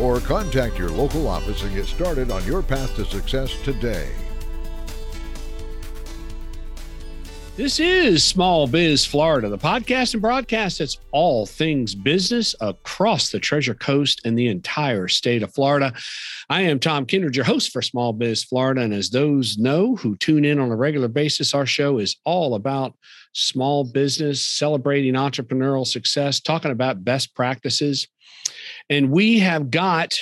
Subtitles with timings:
[0.00, 4.10] or contact your local office and get started on your path to success today.
[7.56, 13.40] This is Small Biz Florida, the podcast and broadcast that's all things business across the
[13.40, 15.94] Treasure Coast and the entire state of Florida.
[16.50, 18.82] I am Tom Kindred, your host for Small Biz Florida.
[18.82, 22.56] And as those know who tune in on a regular basis, our show is all
[22.56, 22.94] about
[23.32, 28.06] small business, celebrating entrepreneurial success, talking about best practices.
[28.88, 30.20] And we have got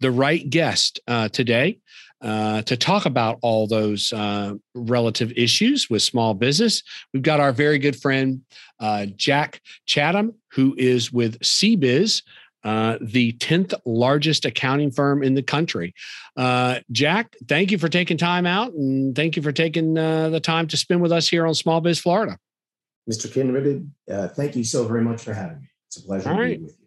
[0.00, 1.78] the right guest uh, today.
[2.24, 6.82] Uh, to talk about all those uh, relative issues with small business.
[7.12, 8.40] We've got our very good friend,
[8.80, 12.22] uh, Jack Chadam, who is with CBiz,
[12.62, 15.92] uh, the 10th largest accounting firm in the country.
[16.34, 20.40] Uh, Jack, thank you for taking time out and thank you for taking uh, the
[20.40, 22.38] time to spend with us here on Small Biz Florida.
[23.10, 23.30] Mr.
[23.30, 23.90] Kindred,
[24.34, 25.68] thank you so very much for having me.
[25.88, 26.58] It's a pleasure all to right.
[26.58, 26.83] be with you.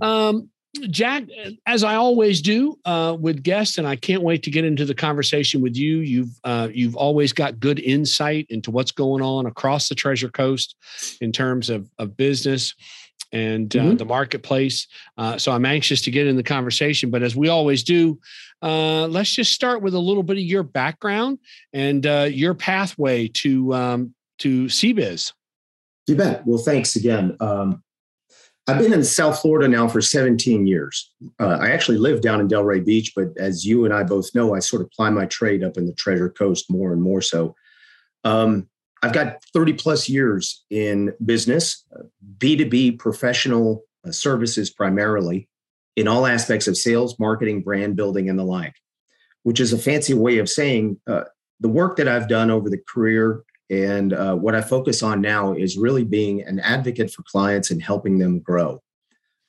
[0.00, 0.48] Um,
[0.88, 1.24] Jack,
[1.66, 4.94] as I always do uh, with guests, and I can't wait to get into the
[4.94, 5.98] conversation with you.
[5.98, 10.76] You've uh, you've always got good insight into what's going on across the Treasure Coast
[11.20, 12.74] in terms of of business
[13.32, 13.96] and uh, mm-hmm.
[13.96, 14.86] the marketplace.
[15.18, 17.10] Uh, so I'm anxious to get in the conversation.
[17.10, 18.18] But as we always do,
[18.62, 21.38] uh, let's just start with a little bit of your background
[21.72, 25.32] and uh, your pathway to um, to CBiz.
[26.06, 26.46] You bet.
[26.46, 27.36] Well, thanks again.
[27.40, 27.82] Um,
[28.68, 31.10] I've been in South Florida now for 17 years.
[31.40, 34.54] Uh, I actually live down in Delray Beach, but as you and I both know,
[34.54, 37.56] I sort of ply my trade up in the Treasure Coast more and more so.
[38.22, 38.68] Um,
[39.02, 41.84] I've got 30 plus years in business,
[42.38, 45.48] B2B professional uh, services primarily,
[45.96, 48.74] in all aspects of sales, marketing, brand building, and the like,
[49.42, 51.24] which is a fancy way of saying uh,
[51.58, 53.42] the work that I've done over the career
[53.72, 57.82] and uh, what I focus on now is really being an advocate for clients and
[57.82, 58.82] helping them grow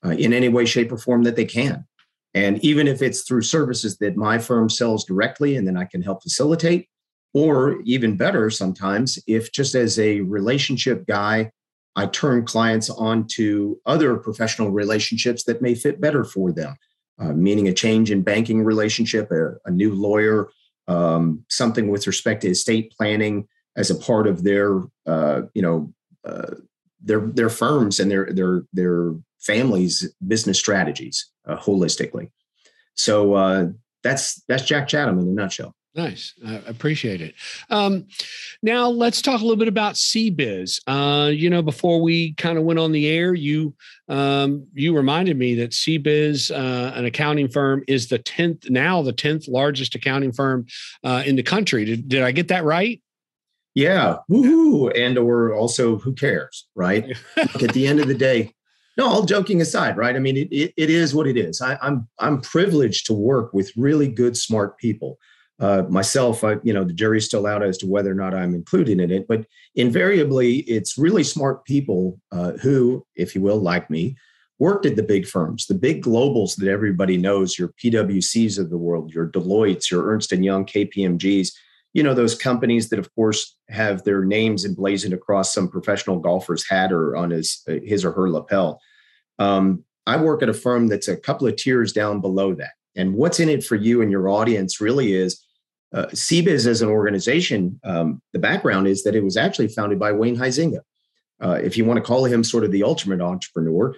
[0.05, 1.85] uh, in any way, shape, or form that they can.
[2.33, 6.01] And even if it's through services that my firm sells directly and then I can
[6.01, 6.87] help facilitate,
[7.33, 11.51] or even better, sometimes, if just as a relationship guy,
[11.97, 16.77] I turn clients on to other professional relationships that may fit better for them,
[17.19, 20.49] uh, meaning a change in banking relationship, a, a new lawyer,
[20.87, 25.93] um, something with respect to estate planning, as a part of their uh, you know
[26.25, 26.55] uh,
[27.01, 32.29] their their firms and their their their families business strategies uh, holistically.
[32.95, 33.67] So uh,
[34.03, 35.75] that's that's Jack Chadam in a nutshell.
[35.95, 36.33] Nice.
[36.43, 37.35] I appreciate it.
[37.69, 38.07] Um,
[38.63, 40.81] now let's talk a little bit about CBiz.
[40.87, 43.75] Uh, you know, before we kind of went on the air, you
[44.09, 49.13] um, you reminded me that CBiz, uh, an accounting firm, is the tenth now the
[49.13, 50.65] tenth largest accounting firm
[51.03, 51.85] uh, in the country.
[51.85, 52.99] Did, did I get that right?
[53.75, 54.91] Yeah, woohoo!
[54.95, 57.07] And or also, who cares, right?
[57.37, 58.53] Look, at the end of the day,
[58.97, 59.07] no.
[59.07, 60.15] All joking aside, right?
[60.15, 61.61] I mean, it, it, it is what it is.
[61.61, 65.17] I, I'm I'm privileged to work with really good, smart people.
[65.59, 68.53] Uh, myself, I, you know, the jury's still out as to whether or not I'm
[68.53, 69.45] included in it, but
[69.75, 74.17] invariably, it's really smart people uh, who, if you will, like me,
[74.59, 78.77] worked at the big firms, the big globals that everybody knows, your PwCs of the
[78.77, 81.55] world, your Deloitte's, your Ernst and Young, KPMG's
[81.93, 86.67] you know those companies that of course have their names emblazoned across some professional golfer's
[86.67, 88.79] hat or on his his or her lapel
[89.39, 93.13] um, i work at a firm that's a couple of tiers down below that and
[93.13, 95.43] what's in it for you and your audience really is
[95.93, 100.11] uh, CBiz as an organization, um, the background is that it was actually founded by
[100.11, 100.79] Wayne Huizenga.
[101.41, 103.95] Uh, if you want to call him sort of the ultimate entrepreneur,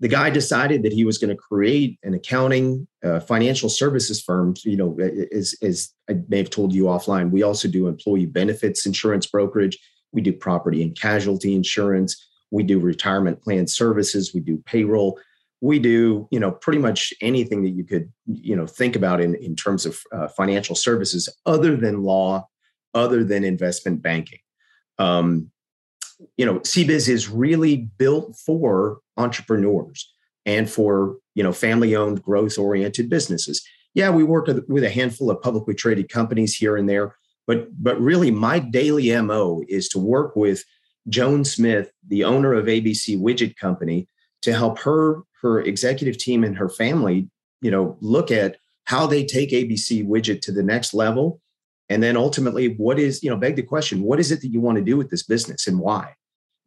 [0.00, 4.54] the guy decided that he was going to create an accounting uh, financial services firm
[4.64, 4.98] you know
[5.32, 9.78] as, as i may have told you offline we also do employee benefits insurance brokerage.
[10.12, 12.28] We do property and casualty insurance.
[12.50, 14.32] We do retirement plan services.
[14.32, 15.18] We do payroll.
[15.60, 19.34] We do you know pretty much anything that you could you know think about in,
[19.36, 22.46] in terms of uh, financial services other than law
[22.94, 24.38] other than investment banking.
[24.98, 25.50] Um,
[26.36, 30.12] you know, CBiz is really built for entrepreneurs
[30.44, 33.66] and for, you know, family-owned, growth-oriented businesses.
[33.94, 37.16] Yeah, we work with a handful of publicly traded companies here and there,
[37.46, 40.64] but but really my daily MO is to work with
[41.08, 44.08] Joan Smith, the owner of ABC Widget Company,
[44.42, 47.28] to help her her executive team and her family,
[47.60, 51.40] you know, look at how they take ABC widget to the next level.
[51.88, 54.60] And then ultimately, what is, you know, beg the question, what is it that you
[54.60, 56.14] want to do with this business and why?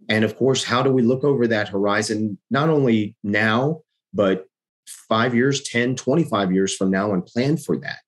[0.07, 3.81] And of course, how do we look over that horizon, not only now,
[4.13, 4.45] but
[4.87, 7.99] five years, 10, 25 years from now and plan for that?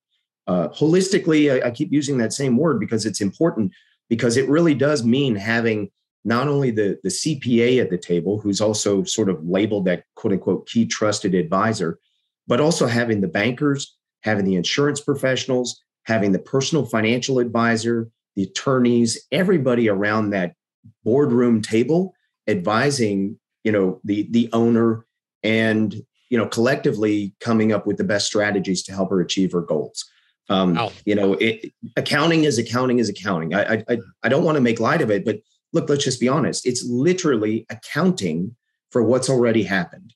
[0.48, 3.74] Uh, holistically, I, I keep using that same word because it's important
[4.10, 5.92] because it really does mean having
[6.24, 10.34] not only the, the CPA at the table, who's also sort of labeled that quote
[10.34, 12.00] unquote key trusted advisor,
[12.48, 18.44] but also having the bankers, having the insurance professionals, having the personal financial advisor, the
[18.44, 20.56] attorneys, everybody around that
[21.04, 22.14] boardroom table
[22.48, 25.06] advising, you know, the the owner
[25.44, 25.96] and
[26.30, 30.06] you know collectively coming up with the best strategies to help her achieve her goals.
[30.50, 30.78] Um.
[31.06, 33.54] You know, it, accounting is accounting is accounting.
[33.54, 35.40] I, I I don't want to make light of it, but
[35.74, 36.66] look, let's just be honest.
[36.66, 38.56] It's literally accounting
[38.90, 40.14] for what's already happened.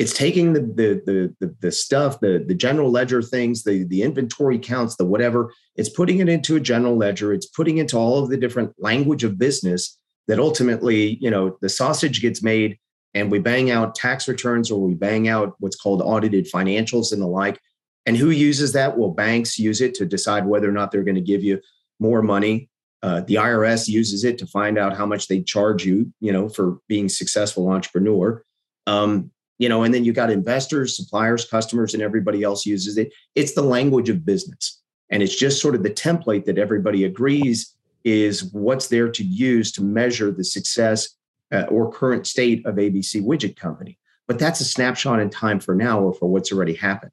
[0.00, 4.02] It's taking the the the the, the stuff, the the general ledger things, the the
[4.02, 5.52] inventory counts, the whatever.
[5.76, 7.32] It's putting it into a general ledger.
[7.32, 11.68] It's putting into all of the different language of business that ultimately, you know, the
[11.68, 12.78] sausage gets made,
[13.14, 17.20] and we bang out tax returns or we bang out what's called audited financials and
[17.20, 17.60] the like.
[18.06, 18.96] And who uses that?
[18.96, 21.60] Well, banks use it to decide whether or not they're going to give you
[21.98, 22.70] more money
[23.02, 26.48] uh, the IRS uses it to find out how much they charge you, you know,
[26.48, 28.42] for being successful entrepreneur.
[28.86, 29.30] Um,
[29.60, 33.12] you know, and then you got investors, suppliers, customers, and everybody else uses it.
[33.34, 34.80] It's the language of business,
[35.10, 39.70] and it's just sort of the template that everybody agrees is what's there to use
[39.72, 41.10] to measure the success
[41.52, 43.98] uh, or current state of ABC Widget Company.
[44.26, 47.12] But that's a snapshot in time for now or for what's already happened.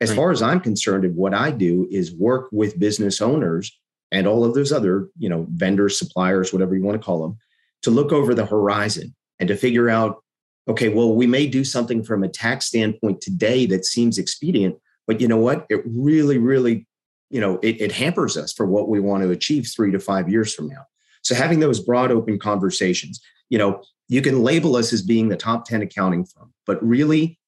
[0.00, 0.16] As right.
[0.16, 3.70] far as I'm concerned, what I do is work with business owners
[4.10, 7.36] and all of those other, you know, vendors, suppliers, whatever you want to call them,
[7.82, 10.21] to look over the horizon and to figure out,
[10.68, 14.76] okay, well, we may do something from a tax standpoint today that seems expedient,
[15.06, 15.66] but you know what?
[15.68, 16.86] It really, really,
[17.30, 20.28] you know, it, it hampers us for what we want to achieve three to five
[20.28, 20.86] years from now.
[21.22, 25.36] So having those broad open conversations, you know, you can label us as being the
[25.36, 27.38] top 10 accounting firm, but really,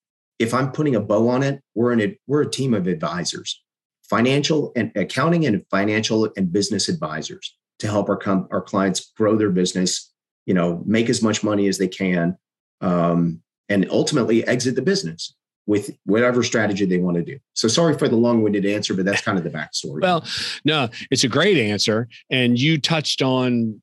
[0.40, 3.60] if I'm putting a bow on it, we're in it, we're a team of advisors
[4.04, 9.36] financial and accounting and financial and business advisors to help our com- our clients grow
[9.36, 10.12] their business,
[10.46, 12.36] you know, make as much money as they can,
[12.84, 15.34] um, and ultimately exit the business
[15.66, 17.38] with whatever strategy they want to do.
[17.54, 20.02] So sorry for the long-winded answer, but that's kind of the backstory.
[20.02, 20.24] well,
[20.64, 23.80] no, it's a great answer, and you touched on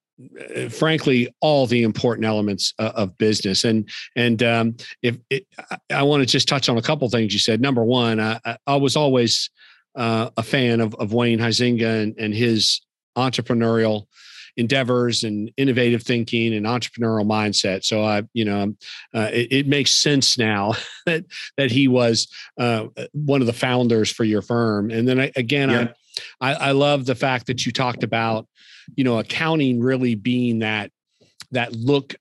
[0.56, 5.48] uh, frankly all the important elements uh, of business and and um, if it,
[5.90, 8.76] I, want to just touch on a couple things you said number one I, I
[8.76, 9.50] was always
[9.96, 12.82] uh, a fan of, of Wayne Huizenga and, and his
[13.18, 14.06] entrepreneurial
[14.58, 17.84] endeavors and innovative thinking and entrepreneurial mindset.
[17.84, 18.76] So I, you know,
[19.14, 20.74] uh, it, it, makes sense now
[21.06, 21.26] that
[21.58, 22.28] that he was
[22.60, 24.92] uh, one of the founders for your firm.
[24.92, 25.88] And then I, again, yeah.
[26.40, 28.48] I, I I love the fact that you talked about,
[28.96, 30.92] you know, accounting really being that
[31.52, 32.16] that look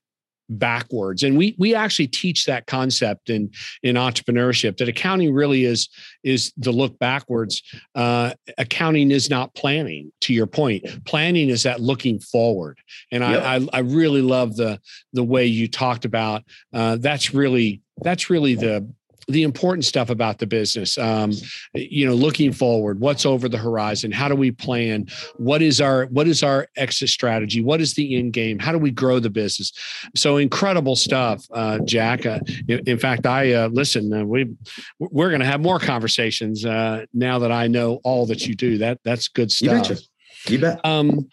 [0.51, 1.23] backwards.
[1.23, 3.51] And we we actually teach that concept in
[3.83, 5.89] in entrepreneurship that accounting really is
[6.23, 7.63] is the look backwards.
[7.95, 10.85] Uh, accounting is not planning to your point.
[11.05, 12.79] Planning is that looking forward.
[13.11, 13.43] And yep.
[13.43, 14.79] I, I, I really love the
[15.13, 16.43] the way you talked about
[16.73, 18.87] uh, that's really that's really the
[19.31, 21.31] the important stuff about the business um,
[21.73, 25.05] you know looking forward what's over the horizon how do we plan
[25.37, 28.77] what is our what is our exit strategy what is the end game how do
[28.77, 29.71] we grow the business?
[30.15, 32.25] So incredible stuff uh, jack.
[32.25, 34.49] Uh, in, in, fact i uh, listen uh, we
[34.99, 38.77] we're going to have more conversations uh, now that i know all that you do.
[38.77, 39.89] That that's good stuff.
[39.89, 39.97] You,
[40.47, 40.83] you bet.
[40.85, 41.29] Um,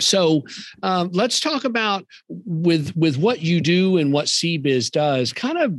[0.00, 0.42] so
[0.82, 5.74] um, let's talk about with with what you do and what cbiz does kind of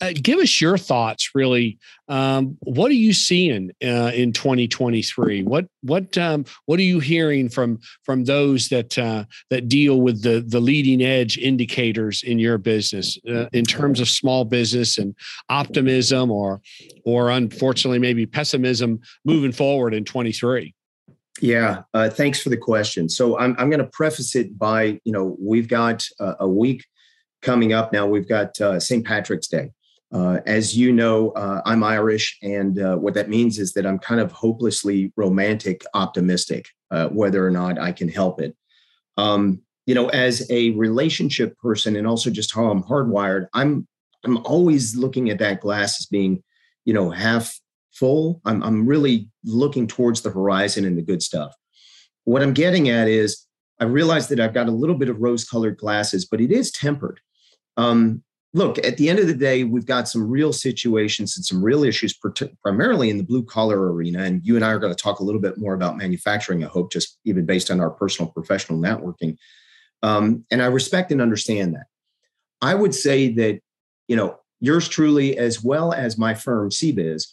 [0.00, 1.78] uh, give us your thoughts really.
[2.08, 7.48] Um, what are you seeing uh, in 2023 what what um, what are you hearing
[7.48, 12.58] from from those that uh, that deal with the the leading edge indicators in your
[12.58, 15.14] business uh, in terms of small business and
[15.48, 16.60] optimism or
[17.04, 20.74] or unfortunately maybe pessimism moving forward in 23
[21.40, 23.08] yeah, uh, thanks for the question.
[23.08, 26.84] So I'm I'm going to preface it by you know we've got uh, a week
[27.42, 28.06] coming up now.
[28.06, 29.04] We've got uh, St.
[29.04, 29.70] Patrick's Day.
[30.12, 33.98] Uh, as you know, uh, I'm Irish, and uh, what that means is that I'm
[33.98, 36.66] kind of hopelessly romantic, optimistic,
[37.10, 38.56] whether or not I can help it.
[39.16, 43.86] Um, you know, as a relationship person, and also just how I'm hardwired, I'm
[44.24, 46.42] I'm always looking at that glass as being,
[46.84, 47.58] you know, half
[47.92, 48.40] full.
[48.44, 51.54] I'm, I'm really looking towards the horizon and the good stuff.
[52.24, 53.46] What I'm getting at is
[53.80, 56.70] I realize that I've got a little bit of rose colored glasses, but it is
[56.70, 57.20] tempered.
[57.76, 61.64] Um, look, at the end of the day, we've got some real situations and some
[61.64, 62.18] real issues,
[62.62, 64.22] primarily in the blue collar arena.
[64.22, 66.68] And you and I are going to talk a little bit more about manufacturing, I
[66.68, 69.36] hope, just even based on our personal professional networking.
[70.02, 71.86] Um, and I respect and understand that.
[72.62, 73.60] I would say that,
[74.08, 77.26] you know, yours truly, as well as my firm, CBiz,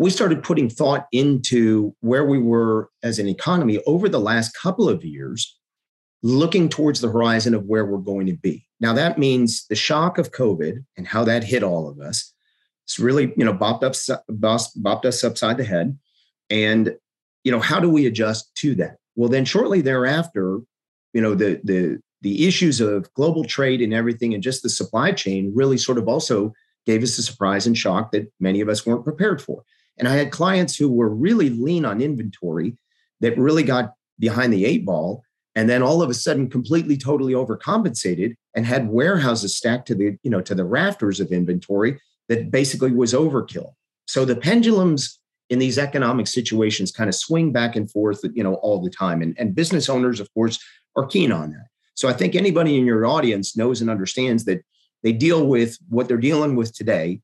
[0.00, 4.88] we started putting thought into where we were as an economy over the last couple
[4.88, 5.58] of years,
[6.22, 8.66] looking towards the horizon of where we're going to be.
[8.80, 12.32] Now, that means the shock of COVID and how that hit all of us.
[12.86, 13.92] It's really, you know, bopped, up,
[14.30, 15.98] bopped us upside the head.
[16.48, 16.96] And,
[17.44, 18.96] you know, how do we adjust to that?
[19.16, 20.60] Well, then shortly thereafter,
[21.12, 25.12] you know, the, the, the issues of global trade and everything and just the supply
[25.12, 26.54] chain really sort of also
[26.86, 29.62] gave us a surprise and shock that many of us weren't prepared for.
[30.00, 32.76] And I had clients who were really lean on inventory
[33.20, 35.22] that really got behind the eight ball
[35.54, 40.16] and then all of a sudden completely totally overcompensated and had warehouses stacked to the
[40.22, 43.72] you know to the rafters of inventory that basically was overkill.
[44.06, 45.18] So the pendulums
[45.50, 49.22] in these economic situations kind of swing back and forth you know all the time.
[49.22, 50.58] And, and business owners of course
[50.96, 51.66] are keen on that.
[51.94, 54.62] So i think anybody in your audience knows and understands that
[55.02, 57.20] they deal with what they're dealing with today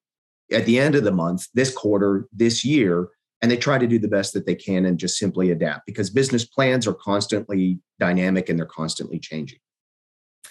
[0.52, 3.08] at the end of the month this quarter this year
[3.42, 6.10] and they try to do the best that they can and just simply adapt because
[6.10, 9.58] business plans are constantly dynamic and they're constantly changing.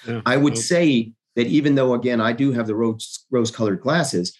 [0.07, 0.21] Yeah.
[0.25, 4.39] I would say that even though, again, I do have the rose, rose colored glasses,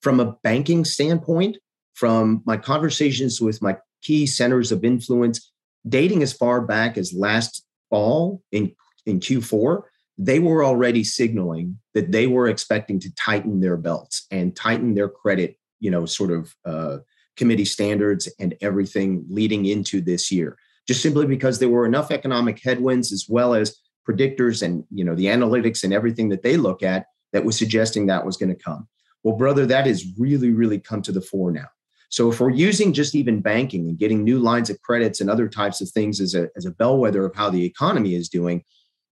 [0.00, 1.58] from a banking standpoint,
[1.94, 5.52] from my conversations with my key centers of influence,
[5.88, 8.74] dating as far back as last fall in,
[9.06, 9.82] in Q4,
[10.24, 15.08] they were already signaling that they were expecting to tighten their belts and tighten their
[15.08, 16.98] credit, you know, sort of uh,
[17.36, 22.60] committee standards and everything leading into this year just simply because there were enough economic
[22.62, 23.76] headwinds as well as
[24.08, 28.06] predictors and you know the analytics and everything that they look at that was suggesting
[28.06, 28.88] that was going to come.
[29.22, 31.68] Well brother that has really really come to the fore now.
[32.08, 35.48] So if we're using just even banking and getting new lines of credits and other
[35.48, 38.64] types of things as a, as a bellwether of how the economy is doing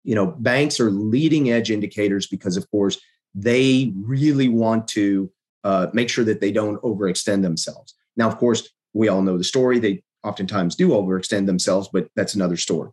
[0.04, 3.00] you know banks are leading edge indicators because of course
[3.36, 5.32] they really want to
[5.64, 9.44] uh, make sure that they don't overextend themselves now, of course, we all know the
[9.46, 9.80] story.
[9.80, 12.92] They oftentimes do overextend themselves, but that's another story.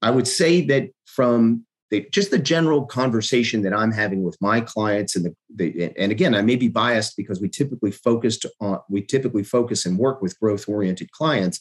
[0.00, 4.62] I would say that from the, just the general conversation that I'm having with my
[4.62, 8.80] clients, and the, the and again, I may be biased because we typically focused on
[8.88, 11.60] we typically focus and work with growth oriented clients.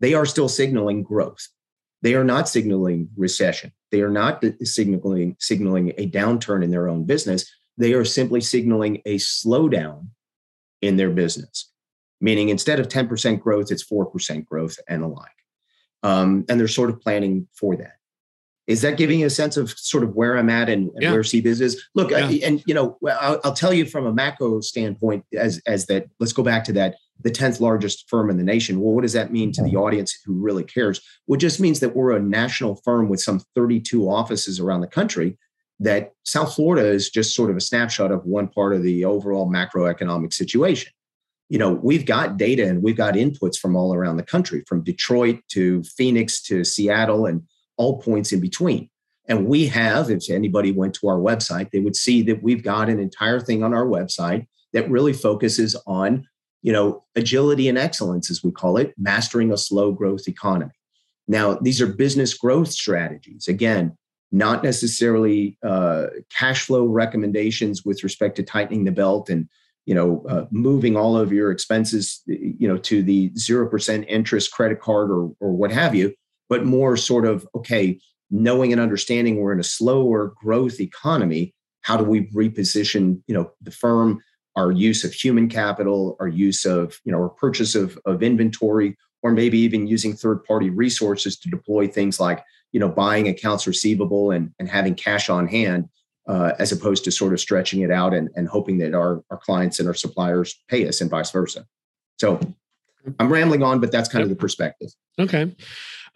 [0.00, 1.46] They are still signaling growth.
[2.02, 3.72] They are not signaling recession.
[3.90, 7.50] They are not signaling signaling a downturn in their own business.
[7.78, 10.08] They are simply signaling a slowdown
[10.80, 11.72] in their business
[12.22, 15.28] meaning instead of 10% growth, it's 4% growth and the like.
[16.04, 17.96] Um, and they're sort of planning for that.
[18.66, 21.10] Is that giving you a sense of sort of where I'm at and, and yeah.
[21.10, 21.84] where CBiz is?
[21.94, 22.26] Look, yeah.
[22.26, 26.06] I, and you know, I'll, I'll, tell you from a macro standpoint, as as that.
[26.20, 26.96] Let's go back to that.
[27.20, 28.80] The tenth largest firm in the nation.
[28.80, 31.00] Well, what does that mean to the audience who really cares?
[31.26, 34.86] Well, it just means that we're a national firm with some 32 offices around the
[34.86, 35.38] country.
[35.80, 39.50] That South Florida is just sort of a snapshot of one part of the overall
[39.50, 40.92] macroeconomic situation
[41.52, 44.82] you know, we've got data and we've got inputs from all around the country, from
[44.82, 47.42] Detroit to Phoenix to Seattle and
[47.82, 48.88] all points in between.
[49.26, 52.88] And we have, if anybody went to our website, they would see that we've got
[52.88, 56.26] an entire thing on our website that really focuses on,
[56.62, 60.72] you know, agility and excellence, as we call it, mastering a slow growth economy.
[61.26, 63.48] Now, these are business growth strategies.
[63.48, 63.96] Again,
[64.30, 69.48] not necessarily uh, cash flow recommendations with respect to tightening the belt and
[69.84, 74.80] you know, uh, moving all of your expenses, you know, to the 0% interest credit
[74.80, 76.14] card or, or what have you,
[76.52, 77.98] but more sort of, okay,
[78.30, 83.50] knowing and understanding we're in a slower growth economy, how do we reposition, you know,
[83.62, 84.22] the firm,
[84.54, 88.98] our use of human capital, our use of, you know, our purchase of, of inventory,
[89.22, 93.66] or maybe even using third party resources to deploy things like, you know, buying accounts
[93.66, 95.88] receivable and, and having cash on hand
[96.28, 99.38] uh, as opposed to sort of stretching it out and, and hoping that our, our
[99.38, 101.64] clients and our suppliers pay us and vice versa.
[102.18, 102.38] So
[103.18, 104.90] I'm rambling on, but that's kind of the perspective.
[105.18, 105.56] Okay.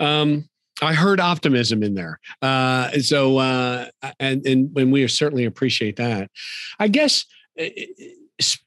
[0.00, 0.48] Um,
[0.82, 2.20] I heard optimism in there.
[2.42, 3.86] Uh, so, uh,
[4.20, 6.30] and, and, and we certainly appreciate that.
[6.78, 7.24] I guess,
[7.58, 7.64] uh,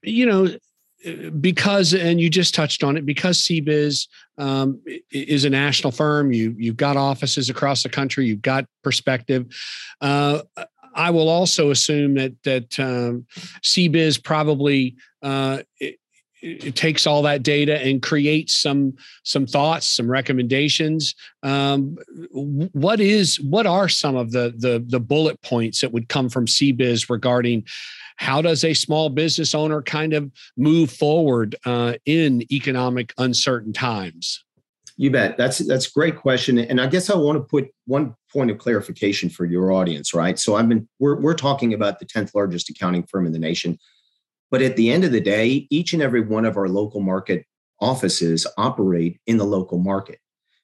[0.02, 0.50] you know,
[1.40, 4.08] because and you just touched on it because CBiz
[4.38, 4.82] um,
[5.12, 6.34] is a national firm.
[6.34, 8.26] You you've got offices across the country.
[8.26, 9.46] You've got perspective.
[10.02, 10.42] Uh,
[10.94, 13.26] I will also assume that that um,
[13.64, 15.60] CBiz probably uh,
[16.42, 18.94] it takes all that data and creates some
[19.24, 21.16] some thoughts some recommendations.
[21.44, 21.98] Um,
[22.32, 26.46] what is what are some of the the the bullet points that would come from
[26.46, 27.66] cbiz regarding
[28.18, 34.44] how does a small business owner kind of move forward uh, in economic uncertain times?
[34.98, 35.38] You bet.
[35.38, 38.58] That's that's a great question and i guess i want to put one point of
[38.58, 40.38] clarification for your audience right?
[40.38, 43.80] So i've been we're, we're talking about the 10th largest accounting firm in the nation
[44.52, 47.46] but at the end of the day, each and every one of our local market
[47.82, 50.20] offices operate in the local market,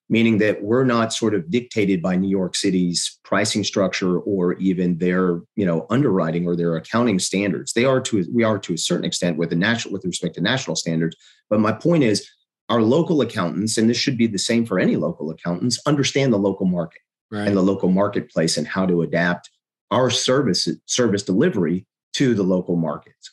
[0.09, 4.97] meaning that we're not sort of dictated by New York City's pricing structure or even
[4.97, 7.73] their, you know, underwriting or their accounting standards.
[7.73, 10.41] They are to we are to a certain extent with the national with respect to
[10.41, 11.15] national standards.
[11.49, 12.29] But my point is
[12.69, 16.37] our local accountants, and this should be the same for any local accountants, understand the
[16.37, 17.01] local market
[17.31, 17.47] right.
[17.47, 19.49] and the local marketplace and how to adapt
[19.91, 23.31] our service service delivery to the local markets.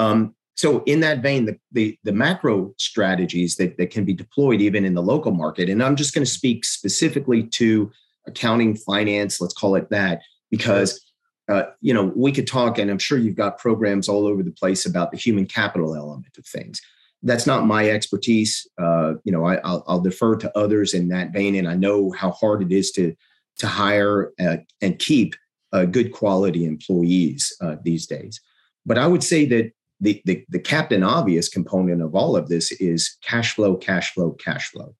[0.00, 4.60] Um, so in that vein, the, the, the macro strategies that, that can be deployed
[4.60, 7.90] even in the local market, and I'm just going to speak specifically to
[8.26, 11.00] accounting, finance, let's call it that, because
[11.48, 14.52] uh, you know we could talk, and I'm sure you've got programs all over the
[14.52, 16.80] place about the human capital element of things.
[17.22, 18.66] That's not my expertise.
[18.80, 22.30] Uh, you know, I, will defer to others in that vein, and I know how
[22.32, 23.14] hard it is to
[23.58, 25.34] to hire uh, and keep
[25.72, 28.40] uh, good quality employees uh, these days.
[28.86, 32.72] But I would say that the, the, the captain obvious component of all of this
[32.72, 34.94] is cash flow, cash flow, cash flow.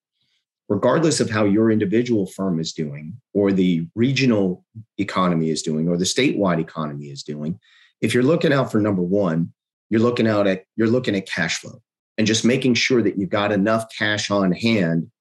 [0.69, 4.63] Regardless of how your individual firm is doing, or the regional
[4.97, 7.59] economy is doing, or the statewide economy is doing,
[7.99, 9.51] if you're looking out for number one,
[9.89, 11.81] you're looking out at you're looking at cash flow
[12.17, 15.11] and just making sure that you've got enough cash on hand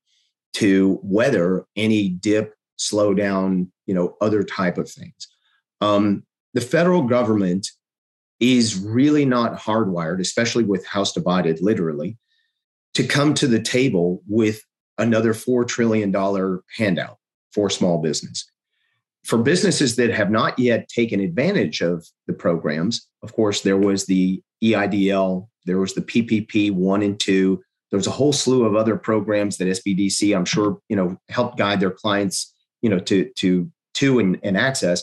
[0.52, 5.28] to weather any dip, slowdown, you know, other type of things.
[5.80, 7.68] Um, the federal government
[8.40, 12.16] is really not hardwired, especially with House divided, literally,
[12.94, 14.62] to come to the table with
[14.98, 16.12] another $4 trillion
[16.76, 17.18] handout
[17.52, 18.50] for small business.
[19.24, 24.06] For businesses that have not yet taken advantage of the programs, of course, there was
[24.06, 27.62] the EIDL, there was the PPP one and two.
[27.90, 31.58] There was a whole slew of other programs that SBDC, I'm sure, you know, helped
[31.58, 35.02] guide their clients, you know, to to to and, and access.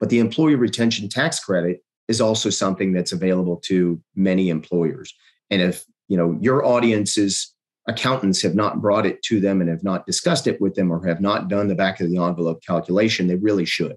[0.00, 5.14] But the employee retention tax credit is also something that's available to many employers.
[5.50, 7.54] And if you know your audience's
[7.86, 11.06] accountants have not brought it to them and have not discussed it with them or
[11.06, 13.96] have not done the back of the envelope calculation, they really should.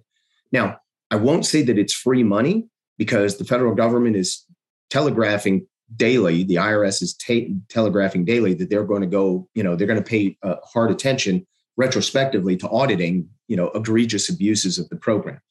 [0.51, 0.77] Now,
[1.11, 4.45] I won't say that it's free money because the federal government is
[4.89, 9.75] telegraphing daily, the IRS is ta- telegraphing daily that they're going to go, you know,
[9.75, 11.45] they're going to pay uh, hard attention
[11.77, 15.41] retrospectively to auditing, you know, egregious abuses of the program.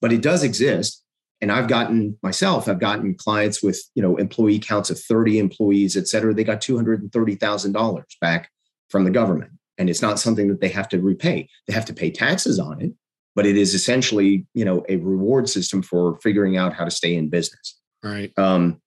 [0.00, 1.02] But it does exist
[1.40, 5.96] and i've gotten myself i've gotten clients with you know employee counts of 30 employees
[5.96, 6.34] et cetera.
[6.34, 8.50] They got $230000 back
[8.88, 9.52] from the government.
[9.78, 11.48] And it's not something that they have to repay.
[11.66, 12.92] They have to pay taxes on it
[13.36, 17.14] but it is essentially you know a reward system for figuring out how to stay
[17.14, 17.78] in business.
[18.02, 18.36] Right.
[18.38, 18.80] Um,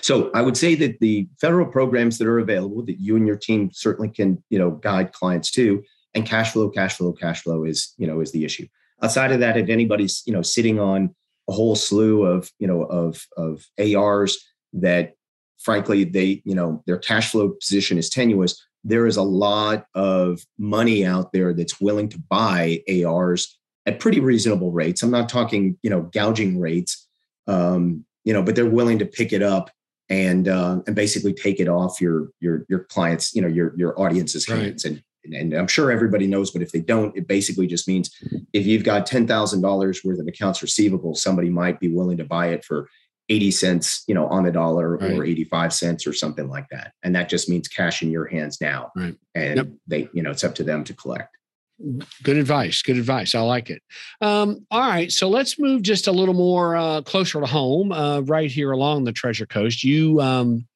[0.00, 3.36] so i would say that the federal programs that are available that you and your
[3.36, 5.82] team certainly can you know guide clients to
[6.14, 8.66] and cash flow cash flow cash flow is you know is the issue.
[9.02, 11.14] Outside of that if anybody's you know sitting on
[11.48, 14.38] a whole slew of you know of of ARs
[14.72, 15.14] that
[15.58, 20.40] frankly they you know their cash flow position is tenuous there is a lot of
[20.58, 25.76] money out there that's willing to buy ARs at pretty reasonable rates i'm not talking
[25.82, 27.08] you know gouging rates
[27.46, 29.70] um, you know but they're willing to pick it up
[30.08, 33.98] and uh, and basically take it off your your your clients you know your your
[34.00, 34.92] audience's hands right.
[34.92, 35.02] and
[35.32, 38.10] and I'm sure everybody knows, but if they don't, it basically just means
[38.52, 42.64] if you've got $10,000 worth of accounts receivable, somebody might be willing to buy it
[42.64, 42.88] for
[43.28, 45.12] 80 cents, you know, on the dollar right.
[45.12, 46.92] or 85 cents or something like that.
[47.02, 48.92] And that just means cash in your hands now.
[48.94, 49.16] Right.
[49.34, 49.68] And yep.
[49.86, 51.36] they, you know, it's up to them to collect.
[52.22, 52.82] Good advice.
[52.82, 53.34] Good advice.
[53.34, 53.82] I like it.
[54.20, 55.10] Um, all right.
[55.10, 59.04] So let's move just a little more uh, closer to home, uh, right here along
[59.04, 59.82] the Treasure Coast.
[59.82, 60.66] You, um,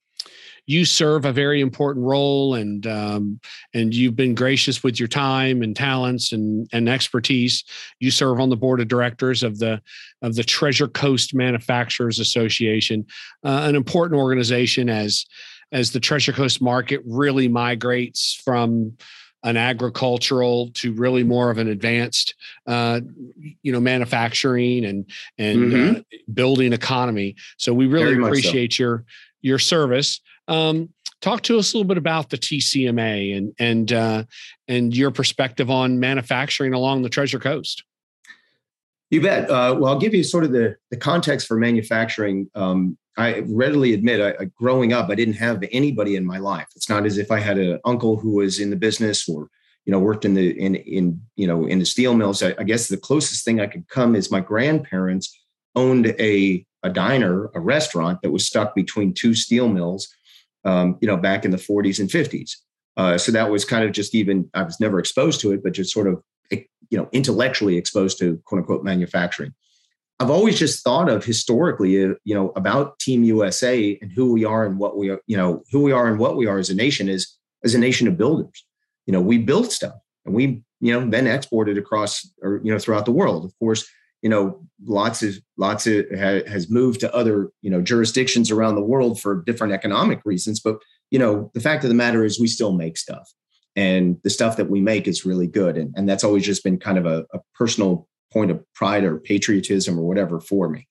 [0.68, 3.40] you serve a very important role and um,
[3.72, 7.64] and you've been gracious with your time and talents and and expertise.
[8.00, 9.80] You serve on the board of directors of the
[10.20, 13.06] of the Treasure Coast Manufacturers Association,
[13.42, 15.24] uh, an important organization as
[15.72, 18.92] as the Treasure Coast market really migrates from
[19.44, 22.34] an agricultural to really more of an advanced
[22.66, 23.00] uh,
[23.62, 25.96] you know manufacturing and and mm-hmm.
[25.96, 26.00] uh,
[26.34, 28.82] building economy so we really Very appreciate so.
[28.82, 29.04] your
[29.40, 30.88] your service um,
[31.20, 34.24] talk to us a little bit about the TCMA and and uh,
[34.66, 37.84] and your perspective on manufacturing along the Treasure Coast.
[39.10, 39.48] You bet.
[39.48, 42.50] Uh, well, I'll give you sort of the, the context for manufacturing.
[42.54, 46.68] Um, I readily admit, I, growing up, I didn't have anybody in my life.
[46.76, 49.48] It's not as if I had an uncle who was in the business or
[49.86, 52.42] you know worked in the in in you know in the steel mills.
[52.42, 55.36] I, I guess the closest thing I could come is my grandparents
[55.74, 60.08] owned a a diner, a restaurant that was stuck between two steel mills.
[60.68, 62.56] Um, you know, back in the 40s and 50s.
[62.98, 65.72] Uh, so that was kind of just even I was never exposed to it, but
[65.72, 69.54] just sort of you know intellectually exposed to quote unquote manufacturing.
[70.20, 74.44] I've always just thought of historically, uh, you know, about Team USA and who we
[74.44, 76.70] are and what we are, you know, who we are and what we are as
[76.70, 78.64] a nation is as a nation of builders.
[79.06, 79.94] You know, we built stuff
[80.26, 83.44] and we, you know, then exported across or you know throughout the world.
[83.44, 83.88] Of course,
[84.22, 88.74] you know, lots of lots of ha, has moved to other you know jurisdictions around
[88.74, 90.60] the world for different economic reasons.
[90.60, 90.78] But
[91.10, 93.32] you know, the fact of the matter is, we still make stuff
[93.78, 96.78] and the stuff that we make is really good and, and that's always just been
[96.78, 100.88] kind of a, a personal point of pride or patriotism or whatever for me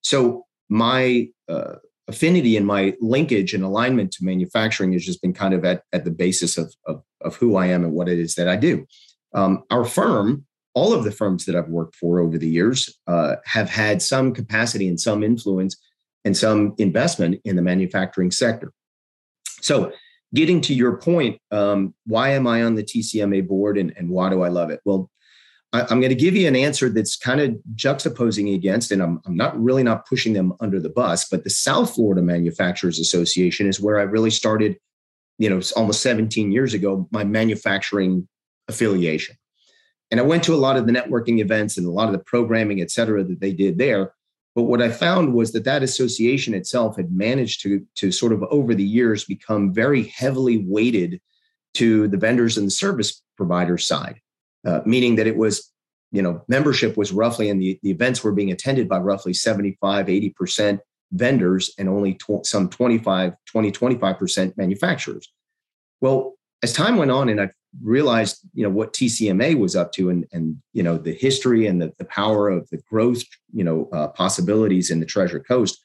[0.00, 1.74] so my uh,
[2.08, 6.04] affinity and my linkage and alignment to manufacturing has just been kind of at, at
[6.04, 8.86] the basis of, of, of who i am and what it is that i do
[9.34, 13.36] um, our firm all of the firms that i've worked for over the years uh,
[13.44, 15.76] have had some capacity and some influence
[16.24, 18.72] and some investment in the manufacturing sector
[19.60, 19.92] so
[20.34, 24.30] getting to your point, um, why am I on the TCMA board and, and why
[24.30, 24.80] do I love it?
[24.84, 25.10] Well,
[25.72, 29.20] I, am going to give you an answer that's kind of juxtaposing against, and I'm,
[29.24, 33.68] I'm not really not pushing them under the bus, but the South Florida Manufacturers Association
[33.68, 34.76] is where I really started,
[35.38, 38.28] you know, almost 17 years ago, my manufacturing
[38.68, 39.36] affiliation.
[40.10, 42.24] And I went to a lot of the networking events and a lot of the
[42.24, 44.12] programming, et cetera, that they did there.
[44.54, 48.42] But what I found was that that association itself had managed to, to sort of
[48.44, 51.20] over the years become very heavily weighted
[51.74, 54.20] to the vendors and the service provider side,
[54.66, 55.72] uh, meaning that it was,
[56.10, 60.06] you know, membership was roughly, and the, the events were being attended by roughly 75,
[60.06, 60.80] 80%
[61.12, 65.32] vendors and only tw- some 25, 20, 25% manufacturers.
[66.00, 67.50] Well, as time went on and I
[67.82, 71.80] realized you know what TCMA was up to and and you know the history and
[71.80, 75.84] the, the power of the growth you know uh, possibilities in the Treasure Coast,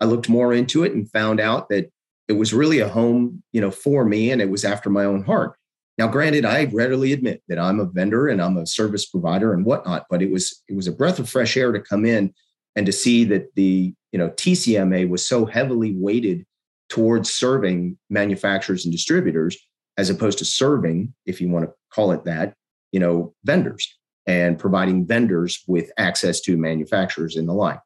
[0.00, 1.90] I looked more into it and found out that
[2.28, 5.24] it was really a home you know for me and it was after my own
[5.24, 5.56] heart.
[5.98, 9.66] Now, granted, I readily admit that I'm a vendor and I'm a service provider and
[9.66, 12.32] whatnot, but it was it was a breath of fresh air to come in
[12.74, 16.44] and to see that the you know TCMA was so heavily weighted
[16.88, 19.56] towards serving manufacturers and distributors
[19.96, 22.54] as opposed to serving, if you want to call it that,
[22.92, 27.80] you know, vendors and providing vendors with access to manufacturers and the like.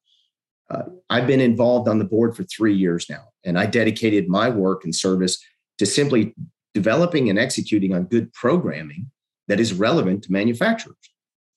[0.70, 4.48] Uh, I've been involved on the board for three years now, and I dedicated my
[4.48, 5.42] work and service
[5.78, 6.34] to simply
[6.72, 9.10] developing and executing on good programming
[9.48, 10.96] that is relevant to manufacturers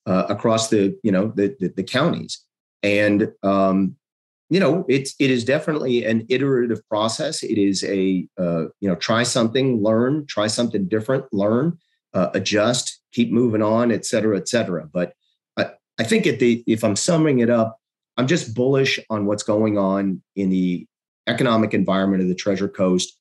[0.06, 2.44] uh, across the you know the, the, the counties.
[2.84, 3.96] And um,
[4.50, 7.44] you know it's it is definitely an iterative process.
[7.44, 11.78] It is a uh, you know try something learn try something different learn
[12.14, 14.88] uh, adjust keep moving on et cetera et cetera.
[14.92, 15.14] But
[15.58, 17.80] I, I think at the if i'm summing it up
[18.16, 20.88] i'm just bullish on what's going on in the
[21.28, 23.14] economic environment of the treasure coast.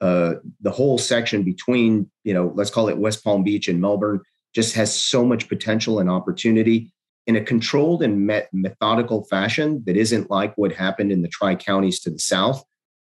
[0.00, 4.18] Uh, the whole section between you know let's call it west palm beach and melbourne
[4.54, 6.90] just has so much potential and opportunity
[7.26, 11.54] in a controlled and met methodical fashion that isn't like what happened in the tri
[11.54, 12.62] counties to the south.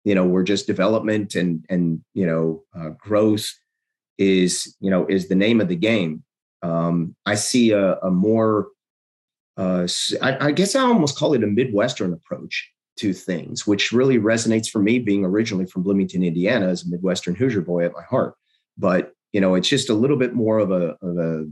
[0.06, 3.52] You know, where just development and and you know uh, growth
[4.17, 6.24] is you know is the name of the game.
[6.62, 8.67] Um, I see a, a more
[9.58, 9.88] uh,
[10.22, 14.69] I, I guess I almost call it a Midwestern approach to things, which really resonates
[14.69, 18.36] for me, being originally from Bloomington, Indiana, as a Midwestern Hoosier boy at my heart.
[18.78, 21.45] But you know, it's just a little bit more of a of a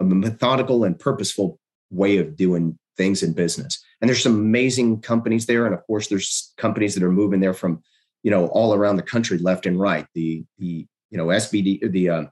[0.00, 1.58] a methodical and purposeful
[1.90, 3.82] way of doing things in business.
[4.00, 5.64] And there's some amazing companies there.
[5.64, 7.82] And of course, there's companies that are moving there from,
[8.22, 10.06] you know, all around the country, left and right.
[10.14, 12.30] The, the, you know, SBD, the um,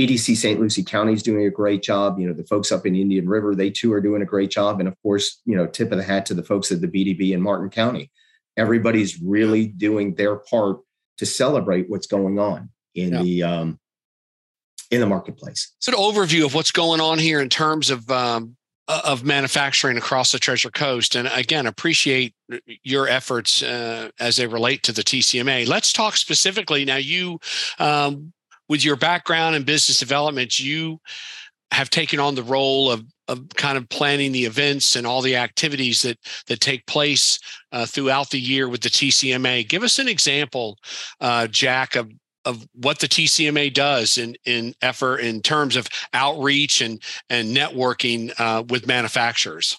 [0.00, 0.58] EDC St.
[0.58, 2.18] Lucie County is doing a great job.
[2.18, 4.80] You know, the folks up in Indian River, they too are doing a great job.
[4.80, 7.32] And of course, you know, tip of the hat to the folks at the BDB
[7.32, 8.10] in Martin County.
[8.56, 10.78] Everybody's really doing their part
[11.18, 13.22] to celebrate what's going on in yeah.
[13.22, 13.79] the um,
[14.90, 15.72] in the marketplace.
[15.78, 18.56] So, an overview of what's going on here in terms of um,
[18.88, 22.34] of manufacturing across the Treasure Coast, and again, appreciate
[22.82, 25.66] your efforts uh, as they relate to the TCMA.
[25.66, 26.96] Let's talk specifically now.
[26.96, 27.38] You,
[27.78, 28.32] um,
[28.68, 31.00] with your background in business development, you
[31.72, 35.36] have taken on the role of of kind of planning the events and all the
[35.36, 37.38] activities that that take place
[37.70, 39.68] uh, throughout the year with the TCMA.
[39.68, 40.78] Give us an example,
[41.20, 42.10] uh, Jack, of
[42.50, 48.32] of what the TCMA does in in effort in terms of outreach and and networking
[48.38, 49.78] uh, with manufacturers?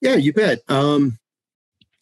[0.00, 0.58] Yeah, you bet.
[0.68, 1.18] Um,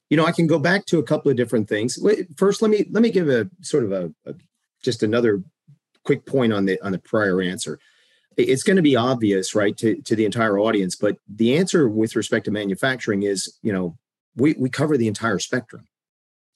[0.08, 1.98] you know, I can go back to a couple of different things.
[2.36, 4.34] First, let me let me give a sort of a, a
[4.82, 5.42] just another
[6.04, 7.78] quick point on the on the prior answer.
[8.36, 12.16] It's going to be obvious, right, to, to the entire audience, but the answer with
[12.16, 13.98] respect to manufacturing is, you know,
[14.36, 15.84] we, we cover the entire spectrum,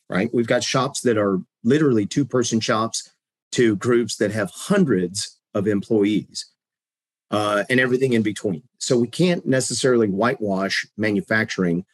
[0.09, 0.31] right?
[0.33, 3.11] We've got shops that are literally two person shops
[3.53, 6.47] to groups that have hundreds of employees
[7.31, 8.63] uh, and everything in between.
[8.79, 11.85] So we can't necessarily whitewash manufacturing,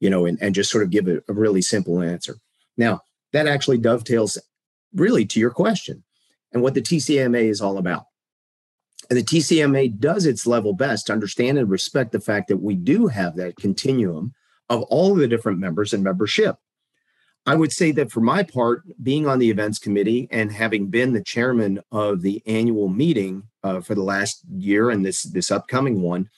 [0.00, 2.36] you know, and, and just sort of give a, a really simple answer.
[2.76, 3.00] Now,
[3.32, 4.38] that actually dovetails
[4.94, 6.02] really to your question
[6.52, 8.06] and what the TCMA is all about.
[9.08, 12.74] And the TCMA does its level best to understand and respect the fact that we
[12.74, 14.34] do have that continuum
[14.68, 16.56] of all the different members and membership.
[17.46, 21.12] I would say that for my part, being on the events committee and having been
[21.12, 26.02] the chairman of the annual meeting uh, for the last year and this this upcoming
[26.02, 26.28] one,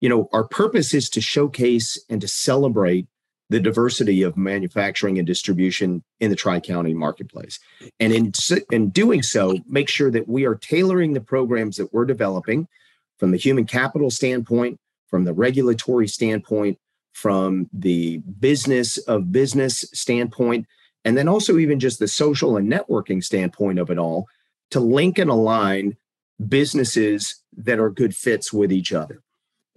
[0.00, 3.06] you know, our purpose is to showcase and to celebrate
[3.50, 7.60] the diversity of manufacturing and distribution in the Tri County marketplace.
[8.00, 8.32] And in,
[8.70, 12.66] in doing so, make sure that we are tailoring the programs that we're developing
[13.18, 16.78] from the human capital standpoint, from the regulatory standpoint,
[17.12, 20.66] from the business of business standpoint,
[21.04, 24.26] and then also even just the social and networking standpoint of it all
[24.70, 25.96] to link and align
[26.48, 29.22] businesses that are good fits with each other.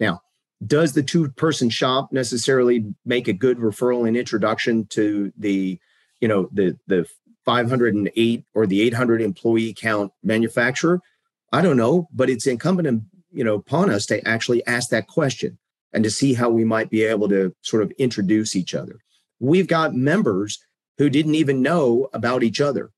[0.00, 0.20] Now,
[0.66, 5.78] does the two person shop necessarily make a good referral and introduction to the
[6.20, 7.06] you know the the
[7.44, 11.00] 508 or the 800 employee count manufacturer
[11.52, 15.58] i don't know but it's incumbent you know upon us to actually ask that question
[15.96, 19.00] and to see how we might be able to sort of introduce each other
[19.40, 20.60] we've got members
[20.98, 22.92] who didn't even know about each other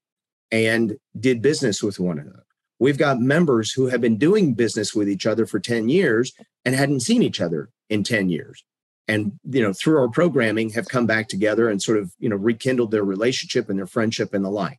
[0.53, 2.45] and did business with one another
[2.79, 6.33] We've got members who have been doing business with each other for 10 years
[6.65, 8.63] and hadn't seen each other in 10 years.
[9.09, 12.37] And, you know, through our programming have come back together and sort of, you know,
[12.37, 14.79] rekindled their relationship and their friendship and the like.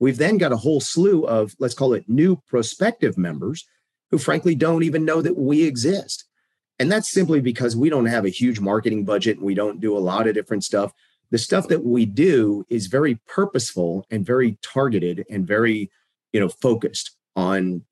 [0.00, 3.66] We've then got a whole slew of, let's call it new prospective members
[4.10, 6.24] who frankly don't even know that we exist.
[6.78, 9.96] And that's simply because we don't have a huge marketing budget and we don't do
[9.96, 10.92] a lot of different stuff.
[11.30, 15.90] The stuff that we do is very purposeful and very targeted and very,
[16.32, 17.84] you know, focused on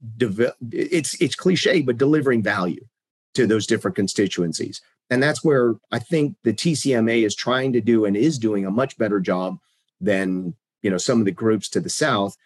[0.73, 2.85] it's it's cliche but delivering value
[3.33, 8.05] to those different constituencies and that's where i think the tcma is trying to do
[8.05, 9.57] and is doing a much better job
[10.01, 12.37] than you know some of the groups to the south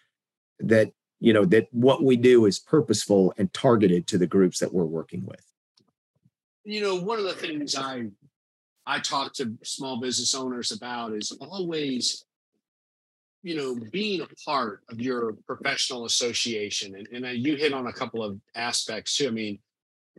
[0.59, 4.71] that you know that what we do is purposeful and targeted to the groups that
[4.71, 5.50] we're working with
[6.63, 8.05] you know one of the things i
[8.85, 12.25] i talk to small business owners about is always
[13.43, 16.95] you know being a part of your professional association.
[16.95, 19.27] And, and you hit on a couple of aspects too.
[19.27, 19.59] I mean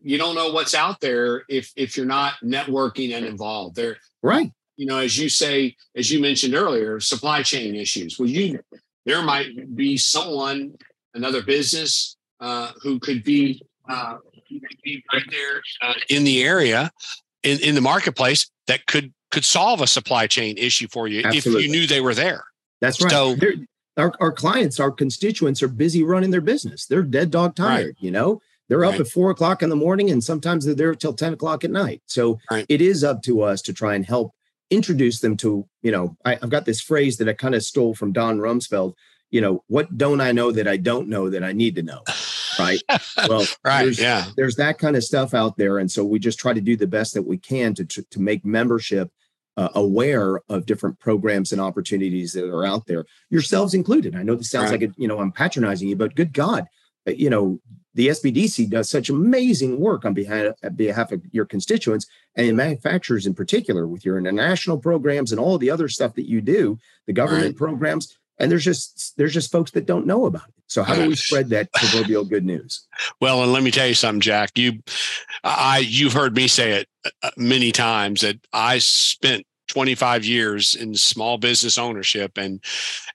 [0.02, 3.76] you don't know what's out there if if you're not networking and involved.
[3.76, 4.50] There right.
[4.76, 8.18] you know as you say as you mentioned earlier supply chain issues.
[8.18, 8.60] Well you
[9.04, 10.76] there might be someone
[11.14, 14.31] another business uh, who could be uh, be
[15.12, 16.90] right there uh, in the area
[17.42, 21.64] in, in the marketplace that could could solve a supply chain issue for you Absolutely.
[21.64, 22.44] if you knew they were there
[22.82, 23.10] that's right.
[23.10, 23.36] So,
[23.96, 26.86] our, our clients, our constituents are busy running their business.
[26.86, 27.96] They're dead dog tired, right.
[28.00, 28.40] you know?
[28.68, 29.00] They're up right.
[29.02, 32.02] at four o'clock in the morning and sometimes they're there till 10 o'clock at night.
[32.06, 32.66] So right.
[32.68, 34.32] it is up to us to try and help
[34.70, 37.94] introduce them to, you know, I, have got this phrase that I kind of stole
[37.94, 38.94] from Don Rumsfeld,
[39.30, 42.02] you know, what don't I know that I don't know that I need to know?
[42.58, 42.80] Right.
[43.28, 43.84] Well, right.
[43.84, 44.26] There's, yeah.
[44.36, 45.78] There's that kind of stuff out there.
[45.78, 48.20] And so we just try to do the best that we can to, to, to
[48.20, 49.10] make membership
[49.56, 54.16] uh, aware of different programs and opportunities that are out there, yourselves included.
[54.16, 54.80] I know this sounds right.
[54.80, 56.66] like a, you know I'm patronizing you, but good God,
[57.06, 57.60] uh, you know
[57.94, 63.26] the SBDC does such amazing work on behalf, on behalf of your constituents and manufacturers
[63.26, 67.12] in particular with your international programs and all the other stuff that you do, the
[67.12, 67.56] government right.
[67.56, 68.16] programs.
[68.42, 70.54] And there's just there's just folks that don't know about it.
[70.66, 72.86] So how do we spread that proverbial good news?
[73.20, 74.58] Well, and let me tell you something, Jack.
[74.58, 74.80] You,
[75.44, 76.88] I, you've heard me say it
[77.22, 82.60] uh, many times that I spent 25 years in small business ownership and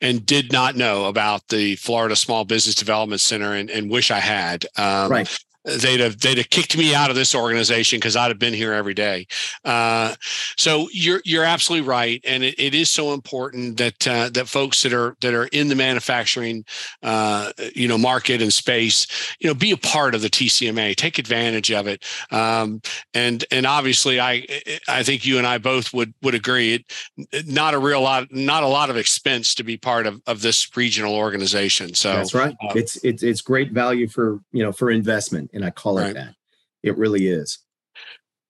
[0.02, 4.20] and did not know about the Florida Small Business Development Center and, and wish I
[4.20, 4.66] had.
[4.78, 5.40] Um, right.
[5.68, 8.74] They'd have they'd have kicked me out of this organization because I'd have been here
[8.74, 9.28] every day.
[9.66, 10.16] Uh,
[10.58, 14.84] so you're you're absolutely right, and it, it is so important that uh, that folks
[14.84, 16.66] that are that are in the manufacturing
[17.04, 21.20] uh, you know market and space you know be a part of the TCMA, take
[21.20, 22.82] advantage of it, um,
[23.14, 24.46] and and obviously I
[24.88, 28.64] I think you and I both would would agree it not a real lot not
[28.64, 31.94] a lot of expense to be part of of this regional organization.
[31.94, 32.56] So that's right.
[32.64, 36.14] Uh, it's it's it's great value for you know for investment and I call it
[36.14, 36.36] that.
[36.84, 37.60] It really is.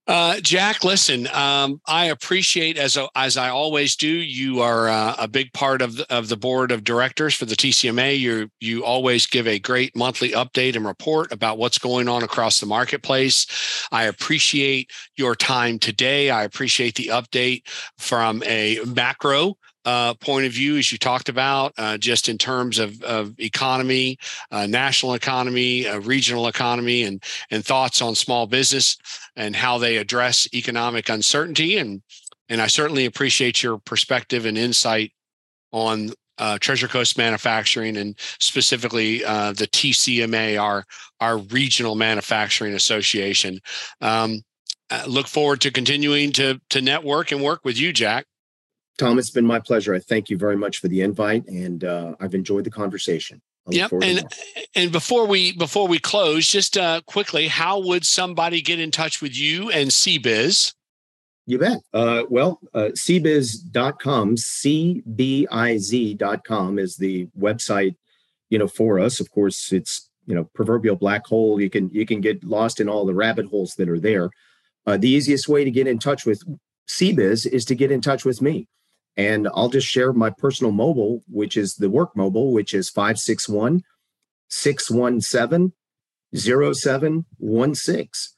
[0.07, 4.07] Uh, Jack, listen, um, I appreciate as as I always do.
[4.07, 7.55] You are uh, a big part of the, of the board of directors for the
[7.55, 8.17] TCMA.
[8.17, 12.61] You you always give a great monthly update and report about what's going on across
[12.61, 13.85] the marketplace.
[13.91, 16.29] I appreciate your time today.
[16.29, 17.63] I appreciate the update
[17.97, 22.77] from a macro uh, point of view, as you talked about, uh, just in terms
[22.77, 24.19] of, of economy,
[24.51, 28.97] uh, national economy, uh, regional economy, and and thoughts on small business
[29.37, 31.77] and how they address economic uncertainty.
[31.77, 32.01] And
[32.49, 35.13] and I certainly appreciate your perspective and insight
[35.71, 40.83] on uh, Treasure Coast Manufacturing and specifically uh, the TCMA, our
[41.21, 43.61] our regional manufacturing association.
[44.01, 44.41] Um,
[45.07, 48.25] look forward to continuing to to network and work with you, Jack.
[48.97, 49.93] Tom, it's been my pleasure.
[49.93, 53.41] I thank you very much for the invite, and uh, I've enjoyed the conversation.
[53.69, 53.91] Yep.
[54.01, 54.25] And
[54.75, 59.21] and before we before we close, just uh, quickly, how would somebody get in touch
[59.21, 60.73] with you and CBiz?
[61.45, 61.79] You bet.
[61.93, 65.19] Uh, well, uh, cbiz.com, cbiz.com
[66.79, 67.95] is the website,
[68.49, 69.21] you know, for us.
[69.21, 71.61] Of course, it's you know proverbial black hole.
[71.61, 74.29] You can you can get lost in all the rabbit holes that are there.
[74.85, 76.41] Uh, the easiest way to get in touch with
[76.89, 78.67] CBiz is to get in touch with me.
[79.17, 83.83] And I'll just share my personal mobile, which is the work mobile, which is 561
[84.47, 85.73] 617
[86.35, 88.33] 0716.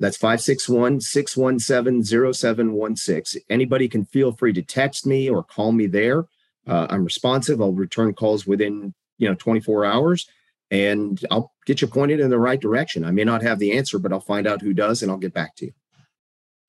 [0.00, 3.42] That's 561 617 0716.
[3.48, 6.24] Anybody can feel free to text me or call me there.
[6.66, 7.60] Uh, I'm responsive.
[7.60, 10.26] I'll return calls within you know 24 hours
[10.70, 13.04] and I'll get you pointed in the right direction.
[13.04, 15.34] I may not have the answer, but I'll find out who does and I'll get
[15.34, 15.72] back to you.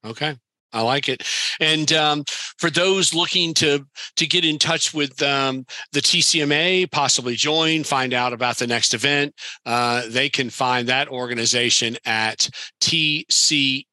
[0.03, 0.37] Okay.
[0.73, 1.23] I like it.
[1.59, 2.23] And um,
[2.57, 3.85] for those looking to
[4.17, 8.93] to get in touch with um, the TCMA, possibly join, find out about the next
[8.93, 9.33] event,
[9.65, 12.49] uh, they can find that organization at
[12.81, 13.85] TCMA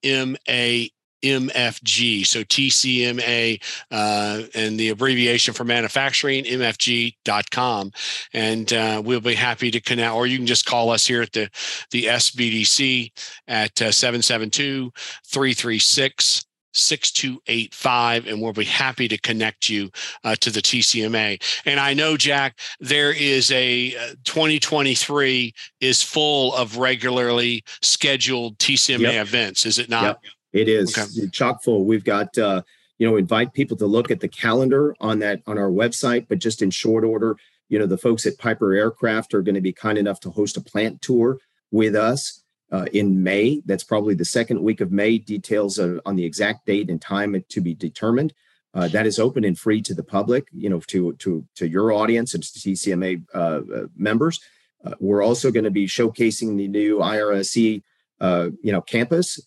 [1.23, 2.27] MFG.
[2.27, 7.93] So TCMA uh, and the abbreviation for manufacturing, MFG.com.
[8.33, 11.33] And uh, we'll be happy to connect, or you can just call us here at
[11.33, 11.49] the,
[11.91, 13.13] the SBDC
[13.47, 14.91] at uh, 772
[15.27, 19.91] 336 6285 and we'll be happy to connect you
[20.25, 21.43] uh, to the TCMA.
[21.65, 29.01] And I know Jack there is a uh, 2023 is full of regularly scheduled TCMA
[29.01, 29.27] yep.
[29.27, 30.03] events is it not?
[30.03, 30.21] Yep.
[30.53, 31.29] It is okay.
[31.31, 31.87] chock full.
[31.87, 32.63] We've got uh,
[32.99, 36.39] you know invite people to look at the calendar on that on our website but
[36.39, 37.37] just in short order
[37.69, 40.57] you know the folks at Piper Aircraft are going to be kind enough to host
[40.57, 41.39] a plant tour
[41.73, 43.63] with us uh, in May.
[43.67, 45.19] That's probably the second week of May.
[45.19, 48.33] Details on the exact date and time to be determined.
[48.75, 51.93] Uh, that is open and free to the public, you know, to to to your
[51.93, 54.41] audience and to TCMA uh, uh, members.
[54.85, 57.83] Uh, we're also going to be showcasing the new IRSC,
[58.21, 59.39] uh, you know, campus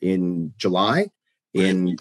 [0.00, 1.08] in July.
[1.52, 1.98] In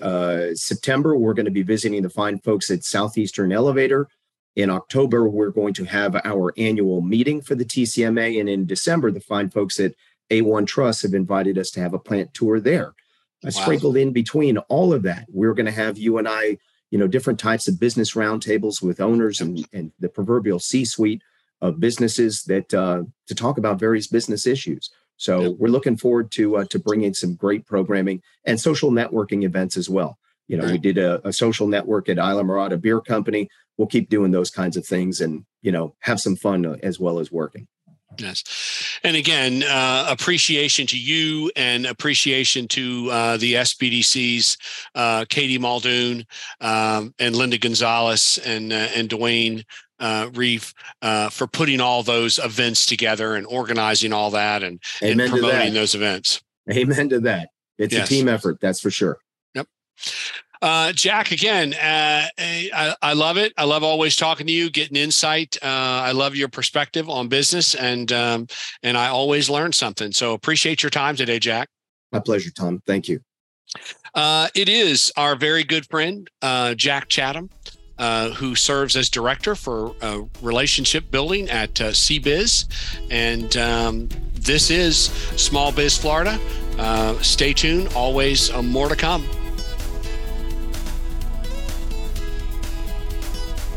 [0.55, 4.07] September, we're going to be visiting the fine folks at Southeastern Elevator.
[4.55, 9.09] In October, we're going to have our annual meeting for the TCMA, and in December,
[9.09, 9.93] the fine folks at
[10.29, 12.93] A-1 Truss have invited us to have a plant tour there.
[13.43, 13.49] Wow.
[13.51, 16.57] Sprinkled in between all of that, we're going to have you and I,
[16.91, 21.21] you know, different types of business roundtables with owners and, and the proverbial C-suite
[21.61, 24.89] of businesses that uh, to talk about various business issues.
[25.17, 25.55] So yep.
[25.57, 29.89] we're looking forward to uh, to bringing some great programming and social networking events as
[29.89, 30.17] well.
[30.47, 30.71] You know, right.
[30.73, 33.49] we did a, a, social network at Islamorada Beer Company.
[33.77, 36.99] We'll keep doing those kinds of things and you know have some fun uh, as
[36.99, 37.67] well as working.
[38.17, 38.43] Yes.
[39.03, 44.57] And again, uh, appreciation to you and appreciation to uh, the SBDCs,
[44.95, 46.25] uh, Katie Muldoon
[46.59, 49.63] um, and Linda Gonzalez and, uh, and Dwayne
[49.99, 55.19] uh, Reef uh, for putting all those events together and organizing all that and, and
[55.19, 56.41] promoting those events.
[56.71, 57.49] Amen to that.
[57.77, 58.07] It's yes.
[58.07, 59.19] a team effort, that's for sure.
[59.55, 59.67] Yep.
[60.61, 63.53] Uh, Jack, again, uh, I, I, love it.
[63.57, 65.57] I love always talking to you, getting insight.
[65.61, 68.47] Uh, I love your perspective on business, and um,
[68.83, 70.11] and I always learn something.
[70.11, 71.69] So appreciate your time today, Jack.
[72.11, 72.81] My pleasure, Tom.
[72.85, 73.21] Thank you.
[74.13, 77.49] Uh, it is our very good friend, uh, Jack Chadam
[77.99, 82.65] uh, who serves as director for uh, relationship building at uh, CBiz.
[83.11, 85.05] And um, this is
[85.35, 86.39] Small Biz Florida.
[86.77, 89.27] Uh, stay tuned, always uh, more to come.